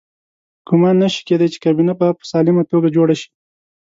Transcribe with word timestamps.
ګمان 0.67 0.95
نه 1.01 1.07
شي 1.13 1.21
کېدای 1.27 1.49
چې 1.53 1.59
کابینه 1.63 1.93
به 1.99 2.07
په 2.17 2.23
سالمه 2.31 2.63
توګه 2.71 2.87
جوړه 2.95 3.15
شي. 3.21 3.29